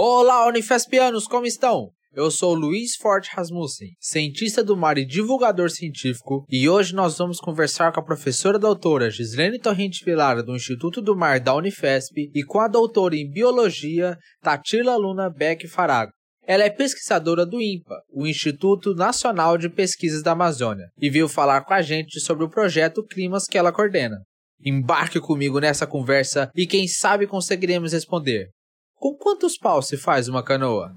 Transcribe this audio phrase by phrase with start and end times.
[0.00, 1.90] Olá, Unifespianos, como estão?
[2.14, 7.40] Eu sou Luiz Forte Rasmussen, cientista do mar e divulgador científico, e hoje nós vamos
[7.40, 12.44] conversar com a professora doutora Gislene Torrente Vilara do Instituto do Mar da Unifesp e
[12.44, 16.12] com a doutora em Biologia Tatila Luna Beck Farago.
[16.46, 21.62] Ela é pesquisadora do INPA, o Instituto Nacional de Pesquisas da Amazônia, e veio falar
[21.62, 24.18] com a gente sobre o projeto Climas que ela coordena.
[24.64, 28.50] Embarque comigo nessa conversa e quem sabe conseguiremos responder.
[28.98, 30.92] Com quantos paus se faz uma canoa?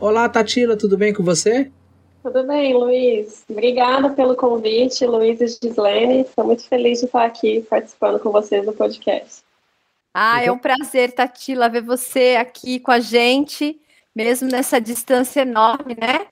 [0.00, 1.70] Olá, Tatila, tudo bem com você?
[2.24, 3.44] Tudo bem, Luiz.
[3.48, 6.22] Obrigada pelo convite, Luiz e Gislene.
[6.22, 9.48] Estou muito feliz de estar aqui participando com vocês do podcast.
[10.12, 13.80] Ah, é um prazer, Tatila, ver você aqui com a gente,
[14.14, 16.26] mesmo nessa distância enorme, né?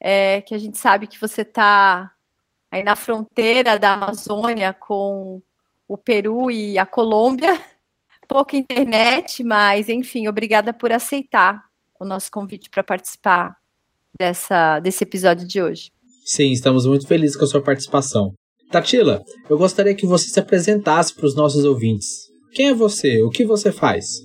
[0.00, 2.12] É, que a gente sabe que você está
[2.70, 5.42] aí na fronteira da Amazônia com
[5.86, 7.60] o Peru e a Colômbia.
[8.26, 11.64] Pouca internet, mas enfim, obrigada por aceitar
[11.98, 13.56] o nosso convite para participar
[14.18, 15.92] dessa, desse episódio de hoje.
[16.24, 18.34] Sim, estamos muito felizes com a sua participação.
[18.70, 22.29] Tatila, eu gostaria que você se apresentasse para os nossos ouvintes.
[22.52, 23.22] Quem é você?
[23.22, 24.22] O que você faz?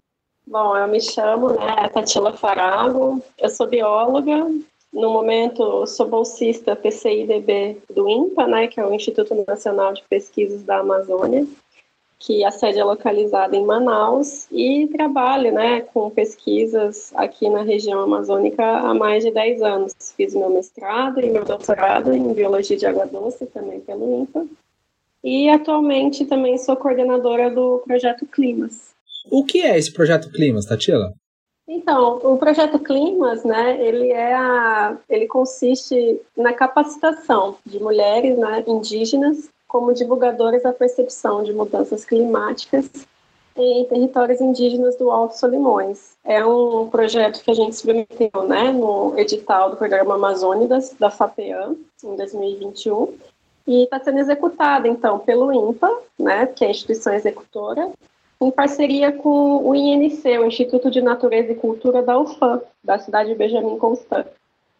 [0.48, 4.48] Bom, eu me chamo né, Tatila Farago, eu sou bióloga,
[4.94, 10.64] no momento sou bolsista PCI-DB do INPA, né, que é o Instituto Nacional de Pesquisas
[10.64, 11.48] da Amazônia,
[12.18, 18.00] que a sede é localizada em Manaus e trabalho né, com pesquisas aqui na região
[18.00, 19.94] amazônica há mais de 10 anos.
[20.16, 24.46] Fiz meu mestrado e meu doutorado em Biologia de Água Doce também pelo INPA
[25.26, 28.94] e atualmente também sou coordenadora do projeto Climas.
[29.32, 31.14] O que é esse projeto Climas, Tatila?
[31.68, 38.64] Então, o projeto Climas, né, ele é a, ele consiste na capacitação de mulheres, né,
[38.68, 42.88] indígenas como divulgadoras da percepção de mudanças climáticas
[43.58, 46.12] em territórios indígenas do Alto Solimões.
[46.24, 51.76] É um projeto que a gente submeteu, né, no edital do Programa Amazônidas da FAPEAM
[52.04, 53.12] em 2021
[53.68, 55.90] e está sendo executada, então, pelo INPA,
[56.20, 57.92] né, que é a instituição executora,
[58.42, 63.30] em parceria com o INC, o Instituto de Natureza e Cultura da UFAM, da cidade
[63.30, 64.28] de Benjamin Constant.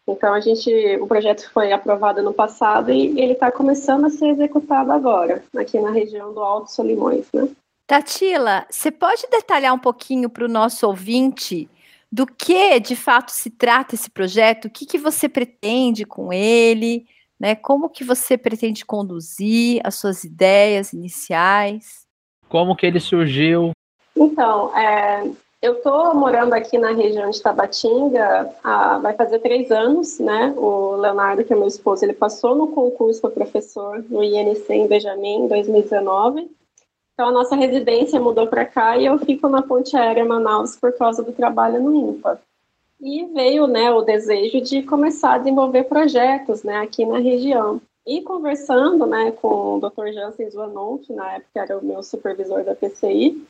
[0.06, 0.70] Então, a gente,
[1.00, 5.80] o projeto foi aprovado no passado e ele está começando a ser executado agora, aqui
[5.80, 7.48] na região do Alto Solimões, né?
[7.86, 11.68] Tatila, você pode detalhar um pouquinho para o nosso ouvinte
[12.10, 14.66] do que de fato se trata esse projeto?
[14.66, 17.06] O que, que você pretende com ele?
[17.38, 17.54] Né?
[17.54, 22.06] Como que você pretende conduzir as suas ideias iniciais?
[22.48, 23.72] Como que ele surgiu?
[24.16, 25.30] Então, é,
[25.60, 30.54] eu estou morando aqui na região de Tabatinga, há, vai fazer três anos, né?
[30.56, 34.86] O Leonardo, que é meu esposo, ele passou no concurso para professor no INC em
[34.86, 36.50] Benjamin, em 2019.
[37.12, 40.92] Então, a nossa residência mudou para cá e eu fico na Ponte Aérea Manaus por
[40.92, 42.40] causa do trabalho no INPA.
[43.00, 47.80] E veio né, o desejo de começar a desenvolver projetos né, aqui na região.
[48.06, 50.12] E conversando né, com o Dr.
[50.12, 53.44] Jansen Zuanon, que na época era o meu supervisor da PCI,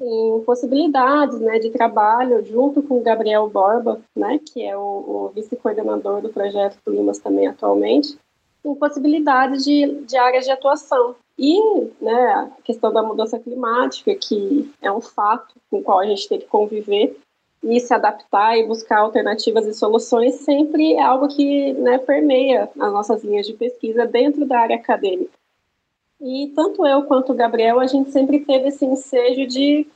[0.00, 5.32] em possibilidades né, de trabalho junto com o Gabriel Borba, né, que é o, o
[5.34, 8.16] vice-coordenador do projeto Climas também atualmente,
[8.64, 11.14] em possibilidades de, de áreas de atuação.
[11.38, 11.60] E
[12.00, 16.28] né, a questão da mudança climática, que é um fato com o qual a gente
[16.28, 17.16] tem que conviver,
[17.62, 22.92] e se adaptar e buscar alternativas e soluções sempre é algo que né, permeia as
[22.92, 25.32] nossas linhas de pesquisa dentro da área acadêmica.
[26.20, 29.86] E tanto eu quanto o Gabriel, a gente sempre teve esse ensejo de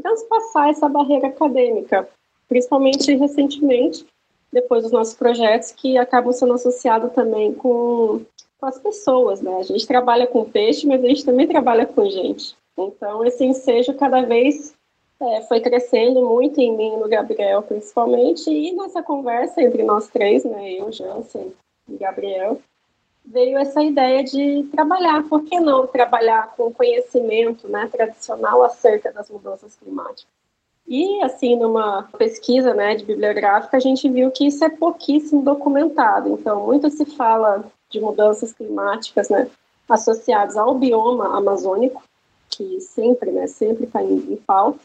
[0.00, 2.08] transpassar essa barreira acadêmica,
[2.48, 4.06] principalmente recentemente,
[4.52, 8.20] depois dos nossos projetos que acabam sendo associados também com,
[8.58, 9.56] com as pessoas, né?
[9.58, 12.56] A gente trabalha com peixe, mas a gente também trabalha com gente.
[12.76, 14.74] Então, esse ensejo cada vez
[15.20, 20.44] é, foi crescendo muito em mim, no Gabriel principalmente, e nessa conversa entre nós três,
[20.44, 21.52] né, eu, Jansen
[21.88, 22.60] e Gabriel,
[23.24, 29.30] veio essa ideia de trabalhar, por que não trabalhar com conhecimento né, tradicional acerca das
[29.30, 30.26] mudanças climáticas.
[30.88, 36.30] E, assim, numa pesquisa né, de bibliográfica, a gente viu que isso é pouquíssimo documentado.
[36.30, 39.48] Então, muito se fala de mudanças climáticas né,
[39.88, 42.02] associadas ao bioma amazônico,
[42.48, 44.80] que sempre, né, sempre está em, em pauta,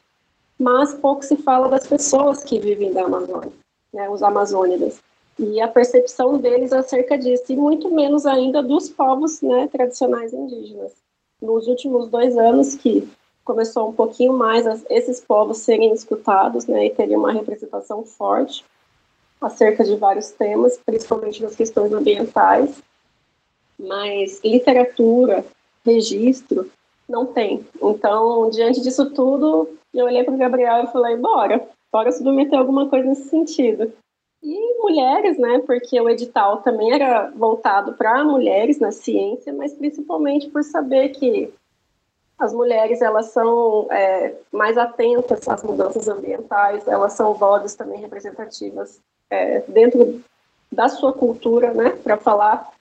[0.60, 3.52] mas pouco se fala das pessoas que vivem da Amazônia,
[3.94, 5.00] né, os amazônidas,
[5.38, 10.94] e a percepção deles acerca disso, e muito menos ainda dos povos né, tradicionais indígenas.
[11.42, 13.08] Nos últimos dois anos que
[13.44, 18.66] começou um pouquinho mais a, esses povos serem escutados, né, e teria uma representação forte
[19.42, 22.82] acerca de vários temas, principalmente das questões ambientais,
[23.78, 25.46] mas literatura,
[25.86, 26.72] registro,
[27.08, 27.66] não tem.
[27.82, 32.90] Então, diante disso tudo, eu olhei para o Gabriel e falei, bora, bora submeter alguma
[32.90, 33.92] coisa nesse sentido.
[34.44, 40.50] E mulheres, né, porque o edital também era voltado para mulheres na ciência, mas principalmente
[40.50, 41.52] por saber que
[42.38, 49.00] as mulheres elas são é, mais atentas às mudanças ambientais, elas são vozes também representativas
[49.30, 50.22] é, dentro
[50.72, 52.75] da sua cultura, né, para falar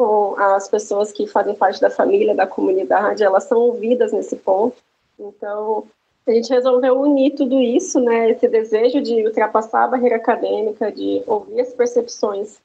[0.00, 4.74] com as pessoas que fazem parte da família, da comunidade, elas são ouvidas nesse ponto.
[5.18, 5.84] Então,
[6.26, 11.22] a gente resolveu unir tudo isso, né, esse desejo de ultrapassar a barreira acadêmica, de
[11.26, 12.56] ouvir as percepções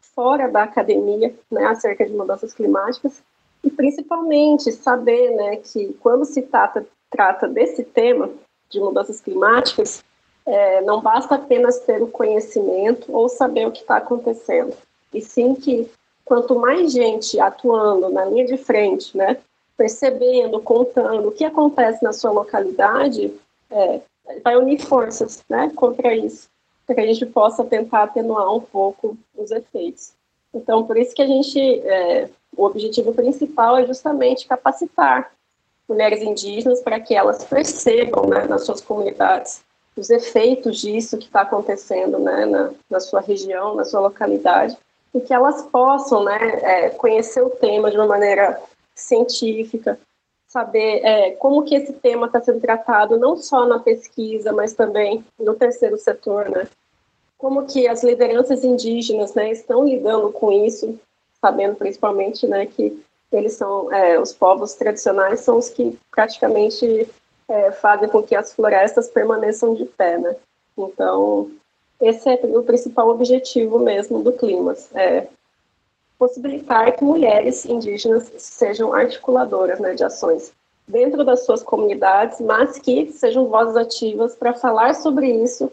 [0.00, 3.22] fora da academia, né, acerca de mudanças climáticas,
[3.62, 8.30] e principalmente saber, né, que quando se trata, trata desse tema
[8.70, 10.02] de mudanças climáticas,
[10.46, 14.74] é, não basta apenas ter o conhecimento ou saber o que está acontecendo,
[15.12, 15.86] e sim que
[16.28, 19.38] quanto mais gente atuando na linha de frente, né,
[19.78, 23.32] percebendo, contando o que acontece na sua localidade,
[23.70, 24.00] é,
[24.44, 26.48] vai unir forças né, contra isso,
[26.86, 30.12] para que a gente possa tentar atenuar um pouco os efeitos.
[30.52, 35.32] Então, por isso que a gente, é, o objetivo principal é justamente capacitar
[35.88, 39.62] mulheres indígenas para que elas percebam né, nas suas comunidades
[39.96, 44.76] os efeitos disso que está acontecendo né, na, na, sua região, na sua localidade,
[45.14, 48.60] e que elas possam né, é, conhecer o tema de uma maneira
[48.94, 49.98] científica,
[50.46, 55.24] saber é, como que esse tema está sendo tratado não só na pesquisa, mas também
[55.38, 56.66] no terceiro setor, né?
[57.36, 60.98] Como que as lideranças indígenas, né, estão lidando com isso,
[61.40, 63.00] sabendo principalmente, né, que
[63.30, 67.08] eles são é, os povos tradicionais são os que praticamente
[67.46, 70.34] é, fazem com que as florestas permaneçam de pé, né?
[70.76, 71.50] Então,
[72.00, 75.26] esse é o principal objetivo mesmo do Climas, é
[76.18, 80.52] possibilitar que mulheres indígenas sejam articuladoras né, de ações
[80.86, 85.70] dentro das suas comunidades, mas que sejam vozes ativas para falar sobre isso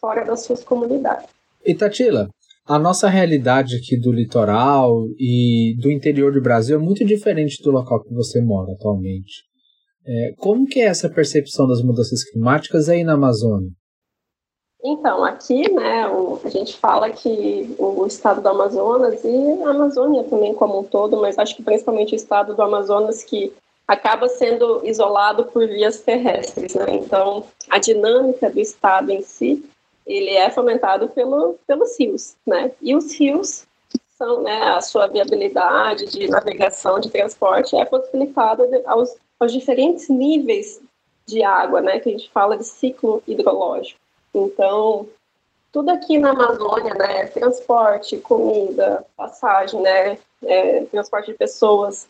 [0.00, 1.26] fora das suas comunidades.
[1.64, 2.28] E Tatila,
[2.66, 7.70] a nossa realidade aqui do litoral e do interior do Brasil é muito diferente do
[7.70, 9.42] local que você mora atualmente.
[10.06, 13.70] É, como que é essa percepção das mudanças climáticas aí na Amazônia?
[14.82, 20.22] Então, aqui, né, o, a gente fala que o estado do Amazonas e a Amazônia
[20.24, 23.52] também como um todo, mas acho que principalmente o estado do Amazonas que
[23.86, 26.86] acaba sendo isolado por vias terrestres, né?
[26.90, 29.64] Então, a dinâmica do estado em si,
[30.06, 32.70] ele é fomentado pelo, pelos rios, né?
[32.80, 33.66] E os rios
[34.16, 40.80] são, né, a sua viabilidade de navegação, de transporte é possibilitada aos aos diferentes níveis
[41.26, 44.00] de água, né, que a gente fala de ciclo hidrológico.
[44.34, 45.08] Então,
[45.72, 52.08] tudo aqui na Amazônia, né, transporte, comida, passagem, né, é, transporte de pessoas,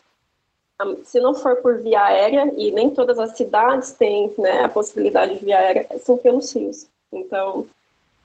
[1.03, 5.37] se não for por via aérea, e nem todas as cidades têm né, a possibilidade
[5.37, 6.87] de via aérea, são pelos rios.
[7.11, 7.67] Então,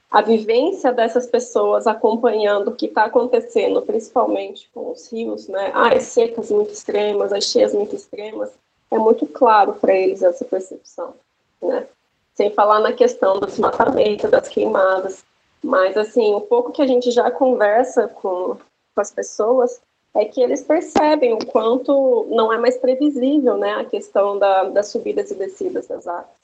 [0.08, 6.04] a vivência dessas pessoas acompanhando o que está acontecendo, principalmente com os rios, né, as
[6.04, 8.50] secas muito extremas, as cheias muito extremas,
[8.90, 11.14] é muito claro para eles essa percepção,
[11.60, 11.88] né?
[12.34, 15.24] Sem falar na questão do desmatamento, das queimadas,
[15.62, 18.56] mas assim, um pouco que a gente já conversa com,
[18.94, 19.80] com as pessoas
[20.14, 24.88] é que eles percebem o quanto não é mais previsível, né, a questão da, das
[24.88, 26.36] subidas e descidas das águas.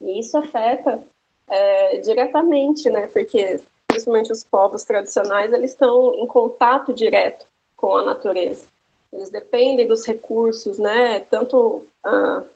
[0.00, 1.02] E isso afeta
[1.48, 3.60] é, diretamente, né, porque
[3.94, 7.46] principalmente os povos tradicionais, eles estão em contato direto
[7.76, 8.66] com a natureza.
[9.12, 11.20] Eles dependem dos recursos, né?
[11.20, 11.86] Tanto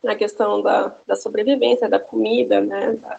[0.03, 2.93] na questão da, da sobrevivência, da comida, né?
[3.01, 3.19] Da,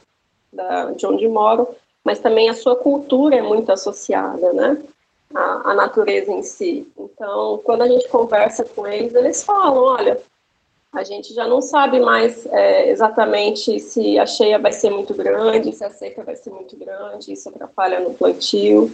[0.51, 1.67] da, de onde moram,
[2.03, 4.81] mas também a sua cultura é muito associada, né?
[5.33, 6.87] A, a natureza em si.
[6.97, 10.19] Então, quando a gente conversa com eles, eles falam, olha,
[10.91, 15.71] a gente já não sabe mais é, exatamente se a cheia vai ser muito grande,
[15.71, 18.91] se a seca vai ser muito grande, isso atrapalha no plantio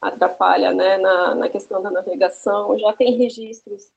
[0.00, 2.78] atrapalha né, na, na questão da navegação.
[2.78, 3.88] Já tem registros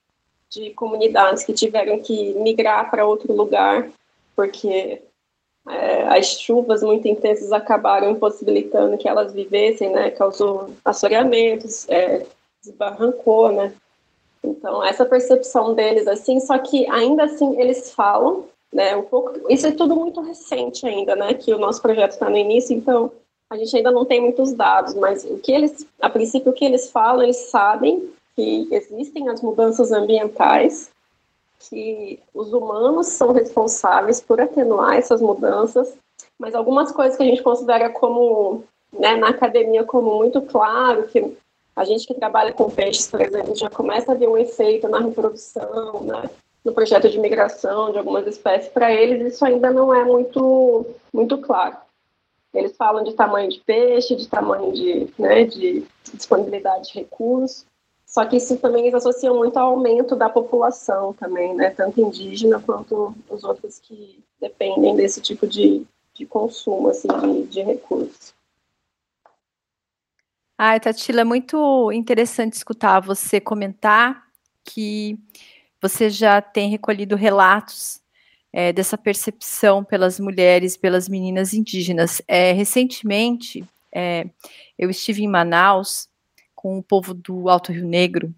[0.54, 3.90] de comunidades que tiveram que migrar para outro lugar,
[4.36, 5.02] porque
[5.68, 12.26] é, as chuvas muito intensas acabaram impossibilitando que elas vivessem, né, causou assoreamentos, é,
[12.64, 13.74] desbarrancou, né.
[14.44, 19.66] Então, essa percepção deles, assim, só que ainda assim eles falam, né, um pouco, isso
[19.66, 23.12] é tudo muito recente ainda, né, que o nosso projeto está no início, então
[23.50, 26.66] a gente ainda não tem muitos dados, mas o que eles, a princípio, o que
[26.66, 30.92] eles falam, eles sabem que existem as mudanças ambientais,
[31.70, 35.96] que os humanos são responsáveis por atenuar essas mudanças,
[36.38, 41.38] mas algumas coisas que a gente considera como, né, na academia, como muito claro, que
[41.76, 45.00] a gente que trabalha com peixes, por exemplo, já começa a ver um efeito na
[45.00, 46.30] reprodução, né,
[46.64, 51.38] no projeto de migração de algumas espécies, para eles isso ainda não é muito, muito
[51.38, 51.78] claro.
[52.54, 57.66] Eles falam de tamanho de peixe, de tamanho de, né, de disponibilidade de recursos,
[58.14, 62.60] só que isso também eles associam muito ao aumento da população também, né, tanto indígena
[62.60, 68.36] quanto os outros que dependem desse tipo de, de consumo, assim, de, de recursos.
[70.56, 74.28] Ai, Tatila, é muito interessante escutar você comentar
[74.64, 75.18] que
[75.82, 78.00] você já tem recolhido relatos
[78.54, 82.22] é, dessa percepção pelas mulheres, pelas meninas indígenas.
[82.28, 84.30] É, recentemente, é,
[84.78, 86.13] eu estive em Manaus
[86.64, 88.34] com o povo do Alto Rio Negro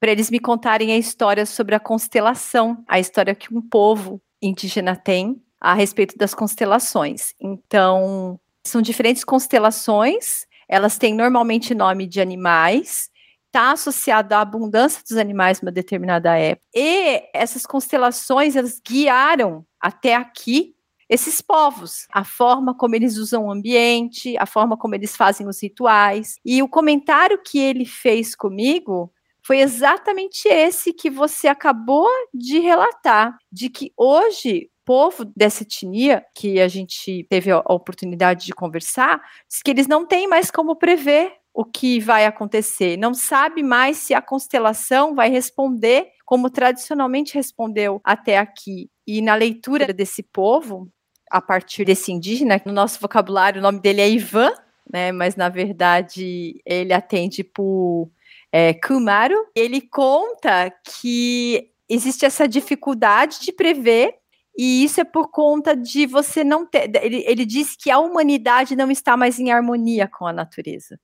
[0.00, 4.96] para eles me contarem a história sobre a constelação, a história que um povo indígena
[4.96, 7.34] tem a respeito das constelações.
[7.40, 13.10] Então, são diferentes constelações, elas têm normalmente nome de animais
[13.46, 16.66] está associado à abundância dos animais numa determinada época.
[16.74, 20.74] E essas constelações, elas guiaram até aqui
[21.08, 25.62] esses povos, a forma como eles usam o ambiente, a forma como eles fazem os
[25.62, 26.36] rituais.
[26.44, 29.12] E o comentário que ele fez comigo
[29.42, 36.58] foi exatamente esse que você acabou de relatar, de que hoje povo dessa etnia que
[36.58, 41.30] a gente teve a oportunidade de conversar, diz que eles não têm mais como prever
[41.52, 48.00] o que vai acontecer, não sabe mais se a constelação vai responder como tradicionalmente respondeu
[48.02, 48.88] até aqui.
[49.06, 50.88] E na leitura desse povo,
[51.30, 54.52] a partir desse indígena, no nosso vocabulário o nome dele é Ivan,
[54.90, 58.10] né, mas na verdade ele atende por
[58.52, 59.36] é, Kumaru.
[59.54, 64.14] Ele conta que existe essa dificuldade de prever
[64.56, 66.90] e isso é por conta de você não ter.
[67.02, 70.98] Ele, ele diz que a humanidade não está mais em harmonia com a natureza.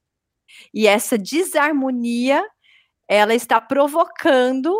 [0.72, 2.44] E essa desarmonia,
[3.08, 4.74] ela está provocando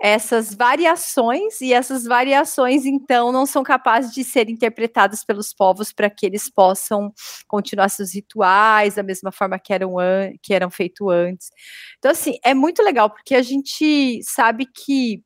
[0.00, 6.10] essas variações, e essas variações, então, não são capazes de ser interpretadas pelos povos para
[6.10, 7.12] que eles possam
[7.46, 9.94] continuar seus rituais da mesma forma que eram,
[10.42, 11.50] que eram feitos antes.
[11.98, 15.22] Então, assim, é muito legal, porque a gente sabe que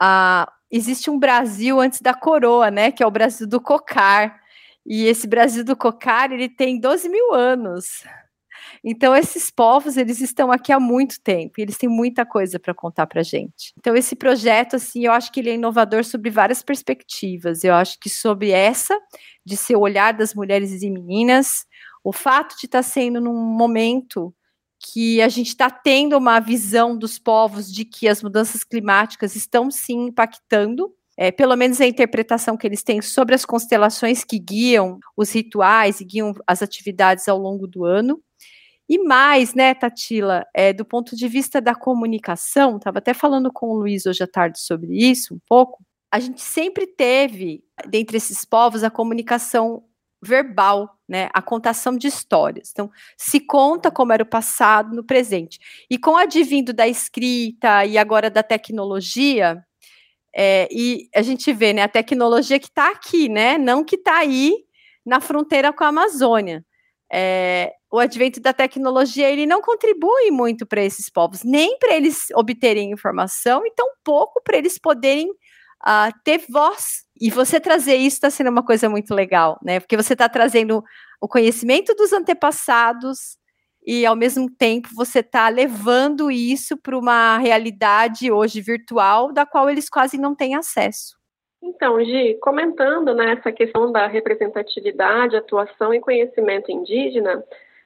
[0.00, 2.90] ah, existe um Brasil antes da coroa, né?
[2.92, 4.40] Que é o Brasil do cocar.
[4.86, 8.04] E esse Brasil do cocar, ele tem 12 mil anos.
[8.84, 12.74] Então, esses povos, eles estão aqui há muito tempo, e eles têm muita coisa para
[12.74, 13.72] contar para gente.
[13.78, 17.64] Então, esse projeto, assim, eu acho que ele é inovador sobre várias perspectivas.
[17.64, 18.98] Eu acho que sobre essa,
[19.44, 21.64] de ser o olhar das mulheres e meninas,
[22.04, 24.34] o fato de estar tá sendo num momento
[24.92, 29.70] que a gente está tendo uma visão dos povos de que as mudanças climáticas estão
[29.70, 35.00] sim impactando é, pelo menos a interpretação que eles têm sobre as constelações que guiam
[35.16, 38.22] os rituais e guiam as atividades ao longo do ano.
[38.88, 43.66] E mais, né, Tatila, é, do ponto de vista da comunicação, estava até falando com
[43.66, 45.84] o Luiz hoje à tarde sobre isso um pouco.
[46.10, 49.84] A gente sempre teve, dentre esses povos, a comunicação
[50.22, 52.70] verbal, né, a contação de histórias.
[52.72, 55.58] Então, se conta como era o passado no presente.
[55.90, 59.62] E com o advindo da escrita e agora da tecnologia,
[60.34, 64.16] é, e a gente vê, né, a tecnologia que está aqui, né, não que está
[64.18, 64.54] aí
[65.04, 66.64] na fronteira com a Amazônia
[67.12, 72.26] é, o advento da tecnologia ele não contribui muito para esses povos, nem para eles
[72.34, 77.04] obterem informação e tão pouco para eles poderem uh, ter voz.
[77.20, 79.80] E você trazer isso está sendo uma coisa muito legal, né?
[79.80, 80.84] Porque você está trazendo
[81.20, 83.38] o conhecimento dos antepassados
[83.86, 89.70] e ao mesmo tempo você está levando isso para uma realidade hoje virtual da qual
[89.70, 91.17] eles quase não têm acesso.
[91.62, 97.44] Então, Gi, comentando né, questão da representatividade, atuação e conhecimento indígena,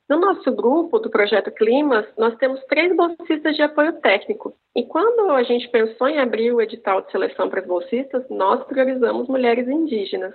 [0.08, 4.52] no nosso grupo do Projeto Climas, nós temos três bolsistas de apoio técnico.
[4.76, 8.62] E quando a gente pensou em abrir o edital de seleção para as bolsistas, nós
[8.64, 10.34] priorizamos mulheres indígenas.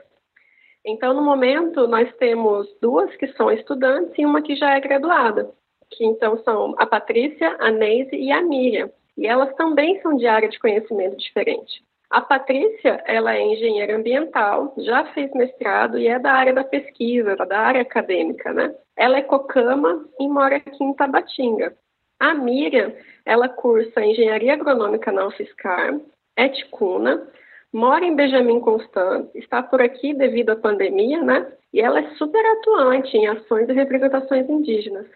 [0.83, 5.51] Então, no momento, nós temos duas que são estudantes e uma que já é graduada,
[5.91, 8.89] que então são a Patrícia, a Neise e a Miriam.
[9.17, 11.83] E elas também são de área de conhecimento diferente.
[12.09, 17.35] A Patrícia, ela é engenheira ambiental, já fez mestrado e é da área da pesquisa,
[17.35, 18.73] da área acadêmica, né?
[18.95, 21.75] Ela é cocama e mora aqui em Tabatinga.
[22.19, 22.93] A Miriam,
[23.25, 25.99] ela cursa engenharia agronômica na UFSCar,
[26.37, 27.27] é ticuna,
[27.73, 31.51] mora em Benjamin Constant, está por aqui devido à pandemia, né?
[31.73, 35.07] E ela é super atuante em ações e representações indígenas.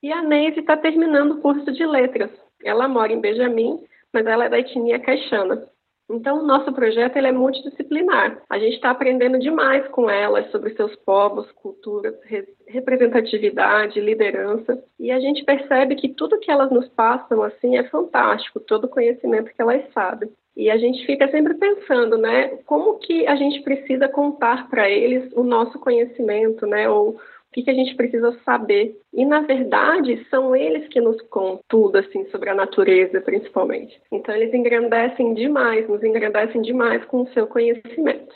[0.00, 2.30] E a Neise está terminando o curso de letras.
[2.62, 5.68] Ela mora em Benjamin, mas ela é da etnia caixana.
[6.10, 8.42] Então, o nosso projeto ele é multidisciplinar.
[8.50, 14.82] A gente está aprendendo demais com elas sobre seus povos, culturas, re representatividade, liderança.
[14.98, 18.88] E a gente percebe que tudo que elas nos passam assim é fantástico, todo o
[18.88, 20.30] conhecimento que elas sabem.
[20.56, 25.32] E a gente fica sempre pensando, né, como que a gente precisa contar para eles
[25.34, 27.18] o nosso conhecimento, né, ou
[27.54, 29.00] que, que a gente precisa saber.
[29.12, 34.02] E, na verdade, são eles que nos contam tudo, assim, sobre a natureza, principalmente.
[34.10, 38.34] Então, eles engrandecem demais, nos engrandecem demais com o seu conhecimento.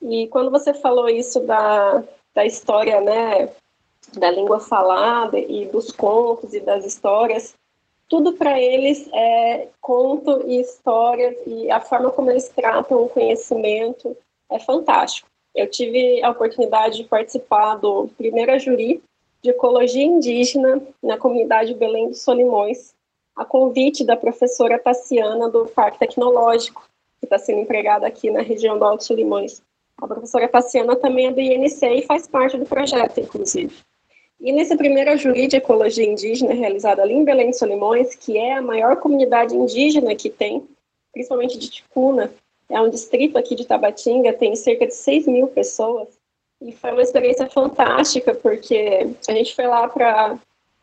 [0.00, 3.50] E quando você falou isso da, da história, né,
[4.16, 7.56] da língua falada e dos contos e das histórias,
[8.08, 14.16] tudo para eles é conto e histórias e a forma como eles tratam o conhecimento
[14.48, 15.26] é fantástico.
[15.54, 19.02] Eu tive a oportunidade de participar do primeiro júri
[19.40, 22.94] de ecologia indígena na comunidade Belém dos Solimões,
[23.36, 26.88] a convite da professora Tassiana do Parque Tecnológico,
[27.20, 29.62] que está sendo empregada aqui na região do Alto Solimões.
[29.98, 33.74] A professora Tassiana também é do INC e faz parte do projeto, inclusive.
[34.40, 38.54] E nesse primeiro júri de ecologia indígena realizado ali em Belém dos Solimões, que é
[38.54, 40.66] a maior comunidade indígena que tem,
[41.12, 42.32] principalmente de Ticuna,
[42.68, 46.08] é um distrito aqui de Tabatinga, tem cerca de 6 mil pessoas.
[46.60, 50.38] E foi uma experiência fantástica, porque a gente foi lá para.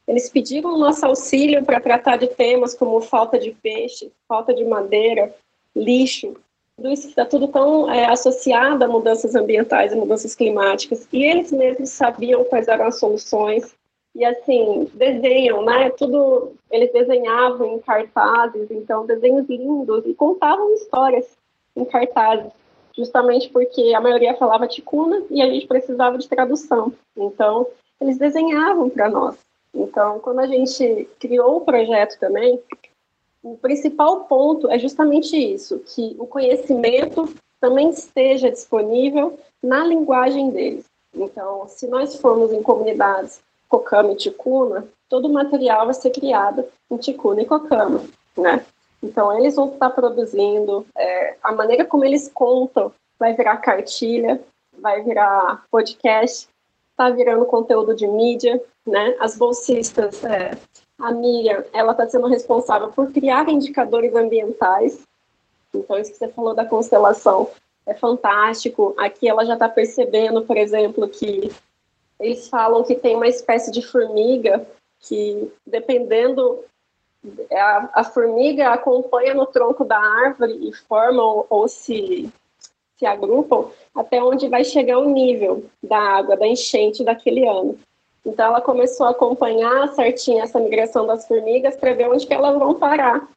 [0.08, 4.64] Eles pediram o nosso auxílio para tratar de temas como falta de peixe, falta de
[4.64, 5.34] madeira,
[5.76, 6.36] lixo.
[6.76, 11.08] Tudo isso está tudo tão é, associado a mudanças ambientais e mudanças climáticas.
[11.12, 13.76] E eles mesmos sabiam quais eram as soluções.
[14.14, 15.90] E assim, desenham, né?
[15.92, 16.54] Tudo.
[16.70, 21.41] Eles desenhavam em cartazes, então, desenhos lindos e contavam histórias
[21.76, 22.52] em cartazes,
[22.96, 26.94] justamente porque a maioria falava ticuna e a gente precisava de tradução.
[27.16, 27.68] Então,
[28.00, 29.38] eles desenhavam para nós.
[29.74, 32.60] Então, quando a gente criou o projeto também,
[33.44, 40.86] o principal ponto é justamente isso, que o conhecimento também esteja disponível na linguagem deles.
[41.14, 46.66] Então, se nós formos em comunidades Cocama e Ticuna, todo o material vai ser criado
[46.90, 48.04] em Ticuna e Cocama,
[48.38, 48.66] né?
[49.02, 54.42] Então, eles vão estar produzindo, é, a maneira como eles contam vai virar cartilha,
[54.80, 56.48] vai virar podcast,
[56.92, 59.16] está virando conteúdo de mídia, né?
[59.20, 60.58] As bolsistas, é,
[61.00, 65.02] a Miriam, ela está sendo responsável por criar indicadores ambientais.
[65.74, 67.50] Então, isso que você falou da constelação
[67.86, 68.94] é fantástico.
[68.98, 71.52] Aqui ela já está percebendo, por exemplo, que
[72.20, 74.66] eles falam que tem uma espécie de formiga
[75.00, 76.64] que, dependendo
[77.52, 82.30] a, a, formiga acompanha no tronco da árvore e formam ou se,
[82.98, 87.78] se agrupam até onde vai chegar o nível da água, da enchente daquele ano.
[88.26, 92.58] Então ela começou a acompanhar certinho essa migração das formigas para ver onde que elas
[92.58, 93.28] vão parar.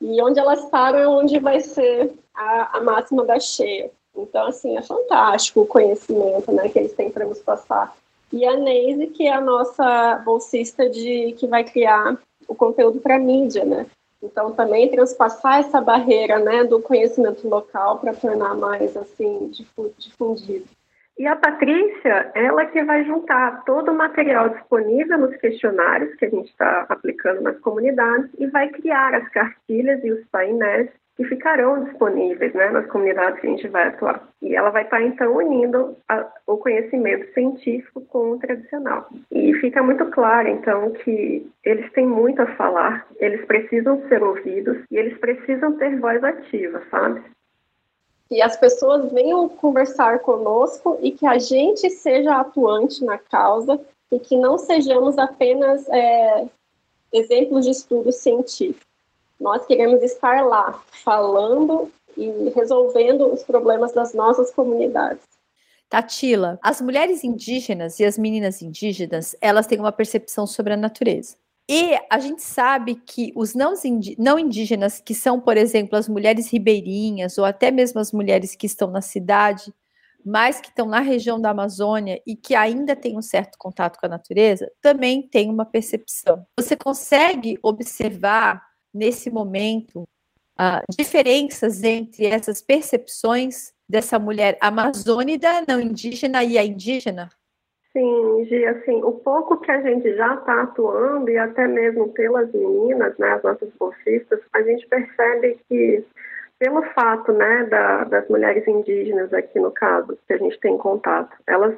[0.00, 3.90] E onde elas param é onde vai ser a, a máxima da cheia.
[4.16, 7.96] Então, assim, é fantástico o conhecimento né, que eles têm para nos passar.
[8.32, 13.18] E a Neise, que é a nossa bolsista de que vai criar o conteúdo para
[13.18, 13.86] mídia, né?
[14.22, 19.50] Então, também transpassar essa barreira né, do conhecimento local para tornar mais assim
[19.98, 20.64] difundido.
[21.16, 26.30] E a Patrícia, ela que vai juntar todo o material disponível nos questionários que a
[26.30, 31.84] gente está aplicando nas comunidades e vai criar as cartilhas e os painéis que ficarão
[31.84, 34.28] disponíveis né, nas comunidades que a gente vai atuar.
[34.42, 39.08] E ela vai estar, então, unindo a, o conhecimento científico com o tradicional.
[39.30, 44.78] E fica muito claro, então, que eles têm muito a falar, eles precisam ser ouvidos
[44.90, 47.22] e eles precisam ter voz ativa, sabe?
[48.28, 54.18] Que as pessoas venham conversar conosco e que a gente seja atuante na causa e
[54.18, 56.48] que não sejamos apenas é,
[57.12, 58.93] exemplos de estudo científico.
[59.44, 65.22] Nós queremos estar lá, falando e resolvendo os problemas das nossas comunidades.
[65.86, 71.36] Tatila, as mulheres indígenas e as meninas indígenas, elas têm uma percepção sobre a natureza.
[71.68, 73.74] E a gente sabe que os não,
[74.38, 78.90] indígenas, que são, por exemplo, as mulheres ribeirinhas, ou até mesmo as mulheres que estão
[78.90, 79.74] na cidade,
[80.24, 84.06] mas que estão na região da Amazônia e que ainda têm um certo contato com
[84.06, 86.46] a natureza, também têm uma percepção.
[86.58, 90.02] Você consegue observar nesse momento
[90.58, 97.28] uh, diferenças entre essas percepções dessa mulher amazônida, não indígena e a indígena?
[97.92, 102.50] Sim, Gi, assim, o pouco que a gente já está atuando, e até mesmo pelas
[102.52, 106.04] meninas, né, as nossas bolsistas, a gente percebe que,
[106.58, 111.36] pelo fato né, da, das mulheres indígenas aqui no caso, que a gente tem contato,
[111.46, 111.76] elas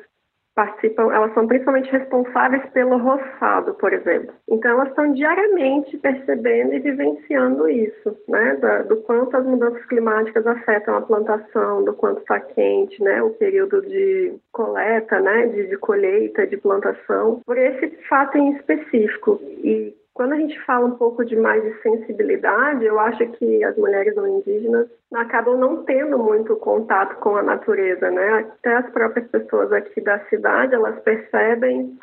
[0.56, 4.34] participam, elas são principalmente responsáveis pelo roçado, por exemplo.
[4.48, 8.56] Então elas estão diariamente percebendo e vivenciando isso, né,
[8.88, 13.82] do quanto as mudanças climáticas afetam a plantação, do quanto está quente, né, o período
[13.82, 19.38] de coleta, né, de, de colheita, de plantação, por esse fato em específico.
[19.62, 23.76] E quando a gente fala um pouco de mais de sensibilidade, eu acho que as
[23.76, 28.38] mulheres não indígenas acabam não tendo muito contato com a natureza, né?
[28.38, 31.98] Até as próprias pessoas aqui da cidade, elas percebem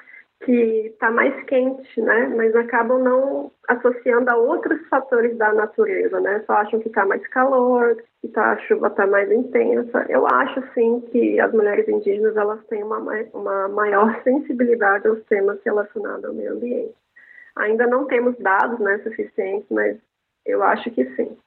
[0.45, 2.31] que está mais quente, né?
[2.35, 6.43] Mas acabam não associando a outros fatores da natureza, né?
[6.45, 10.05] Só acham que está mais calor, que tá, a chuva está mais intensa.
[10.07, 12.99] Eu acho, sim, que as mulheres indígenas elas têm uma,
[13.33, 17.02] uma maior sensibilidade aos temas relacionados ao meio ambiente.
[17.55, 19.97] Ainda não temos dados né, suficientes, mas
[20.45, 21.37] eu acho que sim.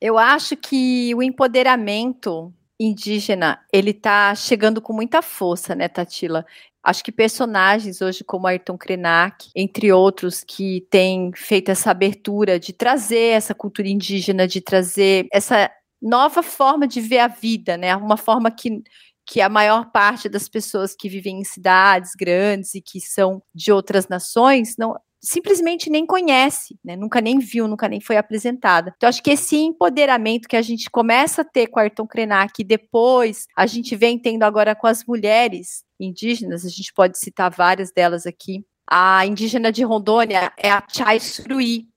[0.00, 6.44] Eu acho que o empoderamento indígena ele está chegando com muita força, né, Tatila?
[6.82, 12.72] Acho que personagens hoje como Ayrton Krenak, entre outros, que têm feito essa abertura de
[12.72, 17.96] trazer essa cultura indígena, de trazer essa nova forma de ver a vida, né?
[17.96, 18.82] Uma forma que
[19.26, 23.72] que a maior parte das pessoas que vivem em cidades grandes e que são de
[23.72, 26.94] outras nações não simplesmente nem conhece, né?
[26.94, 28.94] Nunca nem viu, nunca nem foi apresentada.
[28.96, 32.64] Então acho que esse empoderamento que a gente começa a ter com Ayrton Krenak e
[32.64, 37.90] depois a gente vem tendo agora com as mulheres indígenas, a gente pode citar várias
[37.90, 38.64] delas aqui.
[38.88, 41.88] A indígena de Rondônia é a Chai Suruí.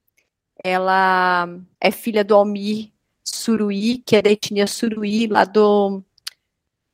[0.63, 1.48] Ela
[1.80, 2.92] é filha do Almir
[3.24, 6.04] Suruí, que é da etnia Suruí, lá do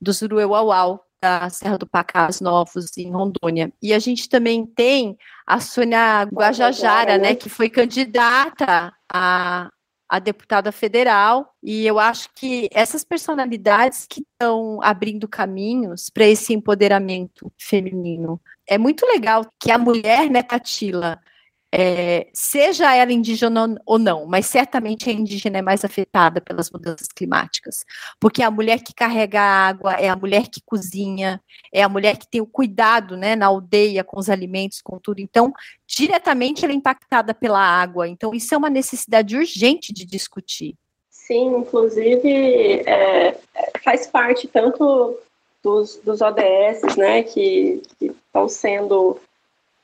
[0.05, 3.73] do Zurueuauau, da Serra do Pacás Novos, em Rondônia.
[3.81, 9.71] E a gente também tem a Sônia Guajajara, né, que foi candidata a,
[10.07, 16.53] a deputada federal, e eu acho que essas personalidades que estão abrindo caminhos para esse
[16.53, 18.39] empoderamento feminino.
[18.67, 21.19] É muito legal que a mulher, né, Tatila,
[21.77, 27.09] é, seja ela indígena ou não, mas certamente a indígena é mais afetada pelas mudanças
[27.09, 27.83] climáticas,
[28.17, 31.41] porque é a mulher que carrega a água, é a mulher que cozinha,
[31.73, 35.19] é a mulher que tem o cuidado né, na aldeia com os alimentos, com tudo.
[35.19, 35.51] Então,
[35.85, 38.07] diretamente ela é impactada pela água.
[38.07, 40.75] Então, isso é uma necessidade urgente de discutir.
[41.09, 43.37] Sim, inclusive é,
[43.83, 45.17] faz parte tanto
[45.61, 49.19] dos, dos ODS, né, que estão sendo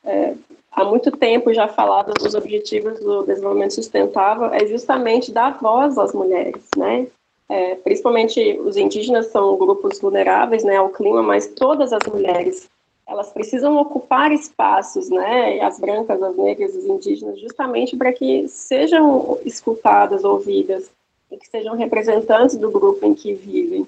[0.05, 0.35] é,
[0.71, 6.13] há muito tempo já falado dos objetivos do desenvolvimento sustentável é justamente dar voz às
[6.13, 7.07] mulheres, né?
[7.49, 12.69] É, principalmente os indígenas são grupos vulneráveis, né, ao clima, mas todas as mulheres
[13.05, 19.37] elas precisam ocupar espaços, né, as brancas, as negras, os indígenas, justamente para que sejam
[19.43, 20.89] escutadas, ouvidas
[21.29, 23.85] e que sejam representantes do grupo em que vivem.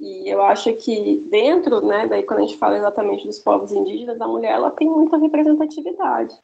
[0.00, 4.20] E eu acho que dentro, né, daí quando a gente fala exatamente dos povos indígenas,
[4.20, 6.36] a mulher ela tem muita representatividade.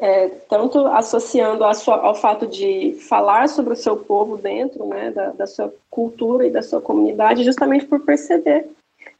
[0.00, 5.30] É, tanto associando sua, ao fato de falar sobre o seu povo dentro né, da,
[5.30, 8.68] da, sua cultura e da sua comunidade, justamente por perceber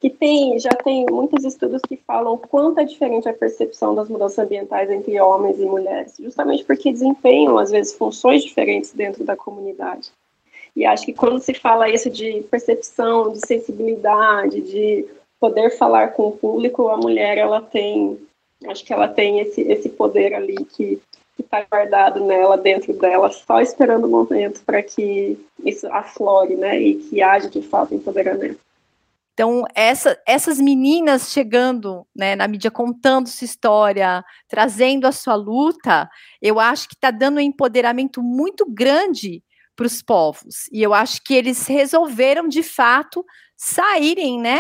[0.00, 4.38] que tem, já tem muitos estudos que falam quanto é diferente a percepção das mudanças
[4.38, 10.12] ambientais entre homens e mulheres, justamente porque desempenham, às vezes, funções diferentes dentro da comunidade.
[10.78, 15.04] E acho que quando se fala isso de percepção, de sensibilidade, de
[15.40, 18.16] poder falar com o público, a mulher ela tem,
[18.64, 21.02] acho que ela tem esse, esse poder ali que
[21.36, 26.94] está guardado nela, dentro dela, só esperando o momento para que isso aflore, né, e
[26.94, 28.60] que haja de fato empoderamento.
[29.34, 36.08] Então, essa, essas meninas chegando né, na mídia, contando sua história, trazendo a sua luta,
[36.40, 39.42] eu acho que está dando um empoderamento muito grande
[39.78, 40.68] para os povos.
[40.72, 43.24] E eu acho que eles resolveram, de fato,
[43.56, 44.58] saírem, né,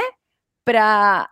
[0.64, 1.28] para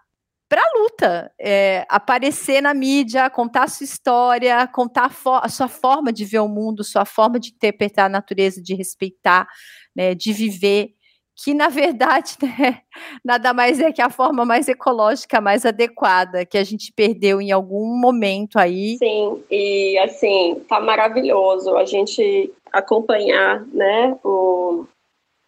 [0.49, 6.12] para a luta, é, aparecer na mídia, contar sua história, contar a, a, sua forma
[6.12, 9.49] de ver o mundo, sua forma de interpretar a natureza, de respeitar,
[9.94, 10.94] né, de viver,
[11.35, 12.81] que na verdade né,
[13.25, 17.51] nada mais é que a forma mais ecológica, mais adequada que a gente perdeu em
[17.51, 18.96] algum momento aí.
[18.99, 24.85] Sim, e assim tá maravilhoso a gente acompanhar, né, o,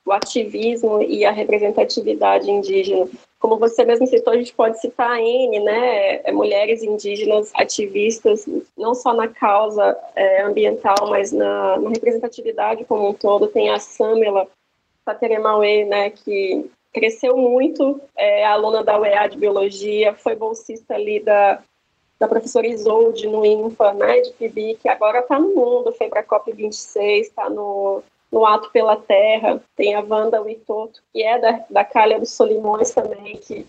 [0.06, 3.06] o ativismo e a representatividade indígena.
[3.38, 8.46] Como você mesmo citou, a gente pode citar a N, né, é, mulheres indígenas ativistas,
[8.76, 13.46] não só na causa é, ambiental, mas na, na, representatividade como um todo.
[13.46, 14.48] Tem a Samela
[15.04, 21.62] Sateremauê, né, que cresceu muito, é aluna da UEA de Biologia, foi bolsista ali da
[22.18, 26.20] da professora Isolde no INPA, né, de PIB, que agora está no mundo, foi para
[26.20, 31.64] a COP26, está no, no Ato pela Terra, tem a Wanda Witoto, que é da,
[31.70, 33.66] da Calha dos Solimões também, que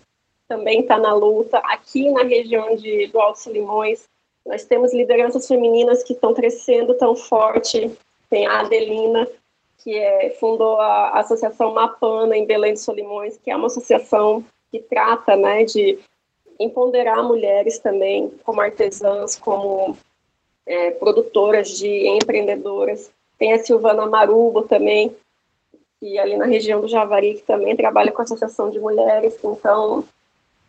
[0.48, 1.58] também está na luta.
[1.58, 4.08] Aqui na região de, do Alto Limões,
[4.44, 7.90] nós temos lideranças femininas que estão crescendo tão forte.
[8.28, 9.28] Tem a Adelina,
[9.78, 14.80] que é, fundou a Associação Mapana em Belém de Solimões, que é uma associação que
[14.80, 15.98] trata né, de
[16.60, 19.96] empoderar mulheres também como artesãs, como
[20.66, 23.10] é, produtoras de empreendedoras.
[23.38, 25.16] Tem a Silvana Marubo também,
[25.98, 29.38] que ali na região do Javari, que também trabalha com a Associação de Mulheres.
[29.42, 30.04] Então,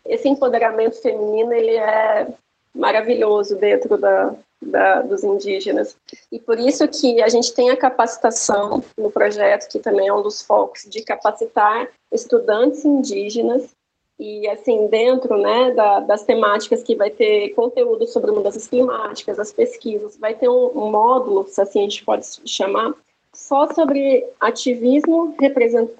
[0.06, 2.26] esse empoderamento feminino, ele é
[2.74, 5.94] maravilhoso dentro da, da, dos indígenas.
[6.30, 10.22] E por isso que a gente tem a capacitação no projeto, que também é um
[10.22, 13.68] dos focos, de capacitar estudantes indígenas
[14.22, 19.52] e assim dentro né da, das temáticas que vai ter conteúdo sobre mudanças climáticas as
[19.52, 22.94] pesquisas vai ter um, um módulo se assim a gente pode chamar
[23.34, 25.34] só sobre ativismo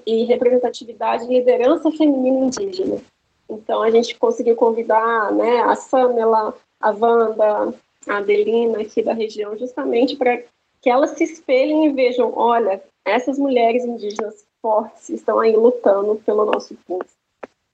[0.07, 3.01] e representatividade e liderança feminina indígena
[3.49, 7.75] então a gente conseguiu convidar né a Samela a Wanda
[8.09, 10.43] a Adelina aqui da região, justamente para
[10.81, 16.45] que elas se espelhem e vejam, olha, essas mulheres indígenas fortes estão aí lutando pelo
[16.45, 17.05] nosso povo.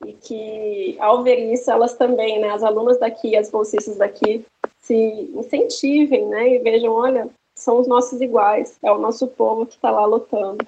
[0.07, 4.45] E que, ao ver isso, elas também, né, as alunas daqui, as bolsistas daqui,
[4.81, 4.95] se
[5.35, 9.91] incentivem, né, e vejam, olha, são os nossos iguais, é o nosso povo que está
[9.91, 10.65] lá lutando.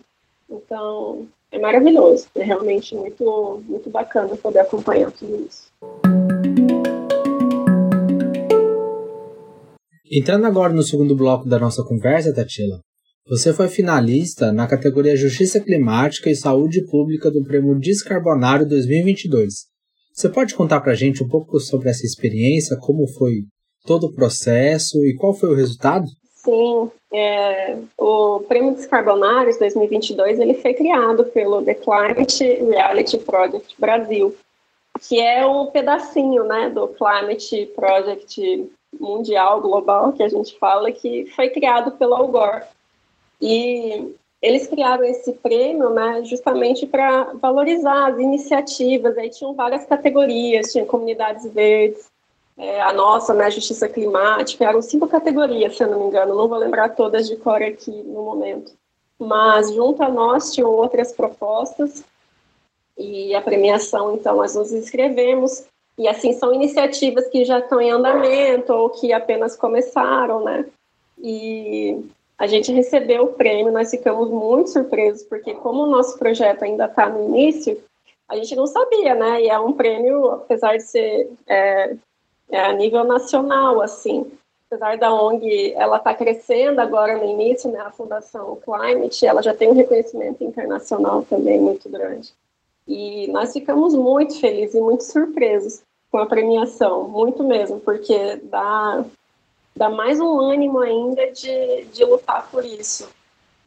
[0.51, 5.71] Então, é maravilhoso, é realmente muito, muito bacana poder acompanhar tudo isso.
[10.13, 12.81] Entrando agora no segundo bloco da nossa conversa, Tatila,
[13.27, 19.71] você foi finalista na categoria Justiça Climática e Saúde Pública do Prêmio Descarbonário 2022.
[20.13, 23.45] Você pode contar para a gente um pouco sobre essa experiência, como foi
[23.87, 26.07] todo o processo e qual foi o resultado?
[26.35, 34.35] Sim, é, o Prêmio Descarbonários 2022 ele foi criado pelo The Climate Reality Project Brasil,
[35.01, 41.27] que é um pedacinho né, do Climate Project mundial, global, que a gente fala, que
[41.37, 42.65] foi criado pelo Al Gore.
[43.41, 49.17] E eles criaram esse prêmio né, justamente para valorizar as iniciativas.
[49.19, 52.11] Aí tinham várias categorias, tinha comunidades verdes,
[52.57, 56.47] é, a nossa, né, justiça climática, eram cinco categorias, se eu não me engano, não
[56.47, 58.73] vou lembrar todas de cor aqui no momento.
[59.19, 62.05] Mas junto a nós tinham outras propostas
[62.99, 65.65] e a premiação, então, nós nos inscrevemos
[65.97, 70.67] e assim são iniciativas que já estão em andamento ou que apenas começaram, né?
[71.19, 71.99] E
[72.41, 76.87] a gente recebeu o prêmio, nós ficamos muito surpresos, porque como o nosso projeto ainda
[76.87, 77.79] está no início,
[78.27, 79.43] a gente não sabia, né?
[79.43, 81.95] E é um prêmio, apesar de ser é,
[82.49, 84.33] é a nível nacional, assim,
[84.67, 87.81] apesar da ONG, ela está crescendo agora no início, né?
[87.81, 92.33] A Fundação Climate, ela já tem um reconhecimento internacional também muito grande.
[92.89, 99.05] E nós ficamos muito felizes e muito surpresos com a premiação, muito mesmo, porque dá,
[99.75, 103.09] dá mais um ânimo ainda de, de lutar por isso.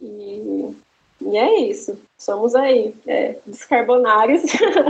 [0.01, 0.75] E,
[1.21, 4.43] e é isso, somos aí, é, descarbonários,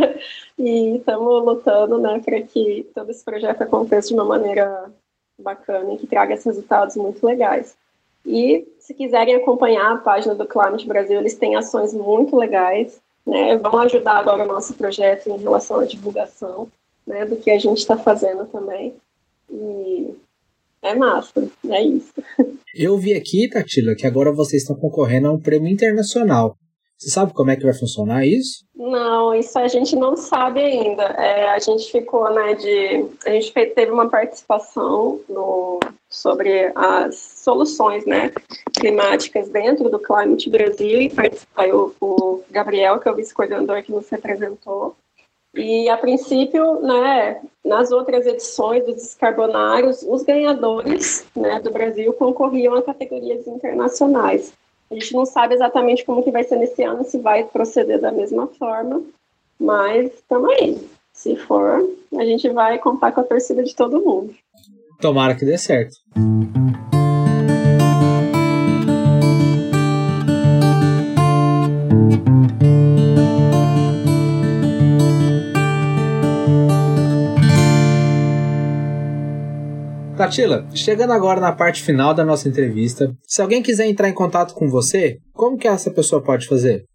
[0.57, 4.91] e estamos lutando né, para que todo esse projeto aconteça de uma maneira
[5.37, 7.75] bacana e que traga esses resultados muito legais.
[8.25, 13.57] E se quiserem acompanhar a página do Climate Brasil, eles têm ações muito legais, né,
[13.57, 16.67] vão ajudar agora o nosso projeto em relação à divulgação
[17.05, 18.95] né, do que a gente está fazendo também.
[19.49, 20.15] E
[20.83, 22.13] é massa, é isso.
[22.75, 26.55] Eu vi aqui, Tatila, que agora vocês estão concorrendo a um prêmio internacional.
[26.97, 28.65] Você sabe como é que vai funcionar isso?
[28.75, 31.03] Não, isso a gente não sabe ainda.
[31.03, 33.05] É, a gente ficou, né, de...
[33.25, 38.31] A gente teve uma participação no, sobre as soluções, né,
[38.73, 43.91] climáticas dentro do Climate Brasil e participou o, o Gabriel, que é o vice-coordenador que
[43.91, 44.95] nos representou.
[45.55, 52.73] E, a princípio, né, nas outras edições dos descarbonários, os ganhadores né, do Brasil concorriam
[52.75, 54.51] a categorias internacionais.
[54.89, 58.11] A gente não sabe exatamente como que vai ser nesse ano, se vai proceder da
[58.11, 59.01] mesma forma,
[59.59, 60.79] mas estamos aí.
[61.13, 61.87] Se for,
[62.17, 64.33] a gente vai contar com a torcida de todo mundo.
[64.99, 65.95] Tomara que dê certo.
[80.33, 84.55] Tatila, chegando agora na parte final da nossa entrevista, se alguém quiser entrar em contato
[84.55, 86.85] com você, como que essa pessoa pode fazer?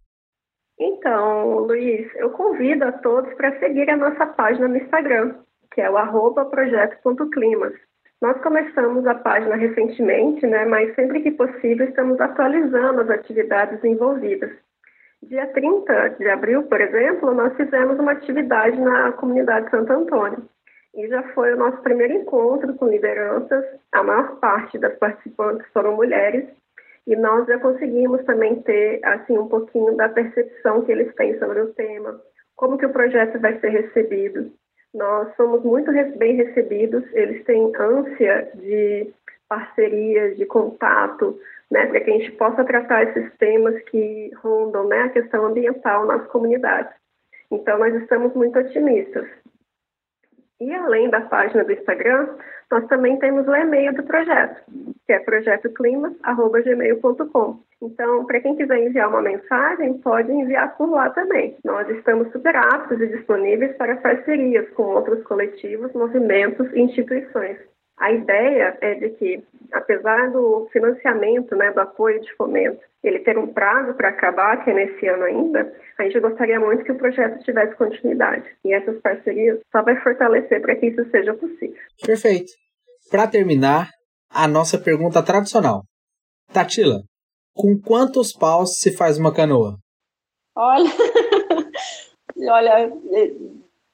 [0.77, 5.37] Então, Luiz, eu convido a todos para seguir a nossa página no Instagram,
[5.72, 7.74] que é o projeto.climas.
[8.20, 14.51] Nós começamos a página recentemente, né, mas sempre que possível estamos atualizando as atividades envolvidas.
[15.22, 20.42] Dia 30 de abril, por exemplo, nós fizemos uma atividade na comunidade Santo Antônio.
[20.98, 23.64] E já foi o nosso primeiro encontro com lideranças.
[23.92, 26.44] A maior parte das participantes foram mulheres.
[27.06, 31.61] E nós já conseguimos também ter assim um pouquinho da percepção que eles têm sobre
[31.61, 32.20] o tema,
[32.56, 34.50] como que o projeto vai ser recebido.
[34.92, 39.08] Nós somos muito bem recebidos, eles têm ânsia de
[39.48, 41.38] parcerias, de contato,
[41.70, 46.06] né, para que a gente possa tratar esses temas que rondam né, a questão ambiental
[46.06, 46.92] nas comunidades.
[47.52, 49.26] Então, nós estamos muito otimistas.
[50.60, 52.36] E além da página do Instagram,
[52.70, 54.60] nós também temos o e-mail do projeto,
[55.06, 57.60] que é projetoclimas.gmail.com.
[57.80, 61.56] Então, para quem quiser enviar uma mensagem, pode enviar por lá também.
[61.64, 67.56] Nós estamos super aptos e disponíveis para parcerias com outros coletivos, movimentos e instituições.
[67.98, 73.37] A ideia é de que, apesar do financiamento, né, do apoio de fomento, ele ter
[73.37, 76.98] um prazo para acabar, que é nesse ano ainda, a gente gostaria muito que o
[76.98, 78.48] projeto tivesse continuidade.
[78.64, 81.76] E essas parcerias só vai fortalecer para que isso seja possível.
[82.04, 82.52] Perfeito.
[83.11, 83.88] Para terminar,
[84.30, 85.82] a nossa pergunta tradicional.
[86.52, 87.02] Tatila,
[87.54, 89.76] com quantos paus se faz uma canoa?
[90.56, 90.90] Olha,
[92.50, 92.92] olha,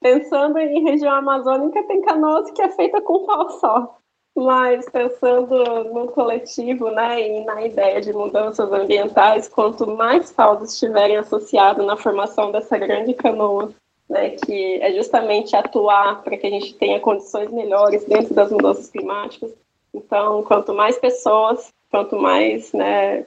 [0.05, 3.97] pensando em região amazônica, tem canoas que é feita com pau só.
[4.37, 11.17] Mas pensando no coletivo, né, e na ideia de mudanças ambientais, quanto mais paus estiverem
[11.17, 13.73] associados na formação dessa grande canoa,
[14.07, 18.91] né, que é justamente atuar para que a gente tenha condições melhores dentro das mudanças
[18.91, 19.55] climáticas.
[19.95, 23.25] Então, quanto mais pessoas, quanto mais né,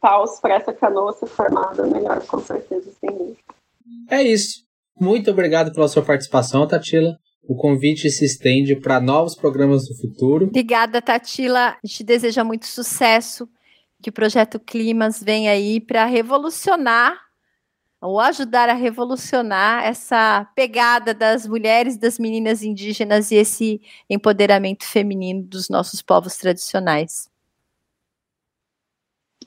[0.00, 3.38] paus para essa canoa ser formada, melhor, com certeza, sem dúvida.
[4.08, 4.70] É isso.
[4.98, 7.18] Muito obrigado pela sua participação, Tatila.
[7.42, 10.46] O convite se estende para novos programas do futuro.
[10.46, 11.70] Obrigada, Tatila.
[11.70, 13.48] A gente deseja muito sucesso,
[14.00, 17.20] que o projeto Climas venha aí para revolucionar
[18.00, 25.42] ou ajudar a revolucionar essa pegada das mulheres, das meninas indígenas e esse empoderamento feminino
[25.44, 27.30] dos nossos povos tradicionais.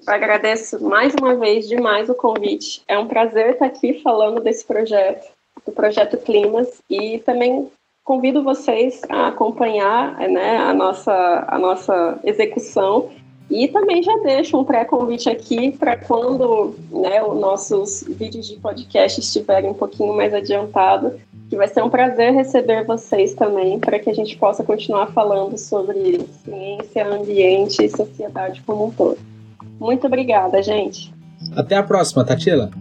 [0.08, 2.82] Eu agradeço mais uma vez demais o convite.
[2.88, 5.35] É um prazer estar aqui falando desse projeto
[5.66, 7.68] do projeto Climas e também
[8.04, 13.10] convido vocês a acompanhar né, a, nossa, a nossa execução
[13.50, 19.20] e também já deixo um pré-convite aqui para quando né, os nossos vídeos de podcast
[19.20, 21.14] estiverem um pouquinho mais adiantados,
[21.50, 25.58] que vai ser um prazer receber vocês também, para que a gente possa continuar falando
[25.58, 29.20] sobre ciência, ambiente e sociedade como um todo.
[29.80, 31.14] Muito obrigada, gente.
[31.56, 32.72] Até a próxima, Tatila.